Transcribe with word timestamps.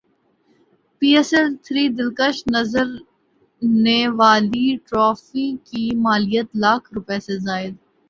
پی 0.97 1.09
S 1.15 1.29
L 1.35 1.47
three 1.65 1.83
دلکش 1.97 2.35
نظر 2.55 2.87
نے 3.83 3.99
والی 4.19 4.67
ٹرافی 4.87 5.47
کی 5.67 5.83
مالیت 6.05 6.47
لاکھ 6.63 6.85
روپے 6.95 7.17
سے 7.25 7.35
زائد 7.45 7.73